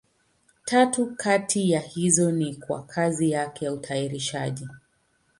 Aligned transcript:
Tatu 0.65 1.15
kati 1.15 1.71
ya 1.71 1.79
hizo 1.79 2.31
ni 2.31 2.55
kwa 2.55 2.83
kazi 2.83 3.31
yake 3.31 3.65
ya 3.65 3.73
utayarishaji. 3.73 4.67